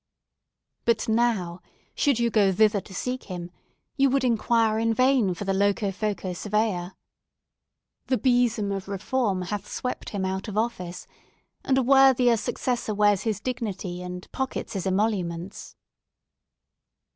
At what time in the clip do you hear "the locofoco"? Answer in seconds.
5.45-6.33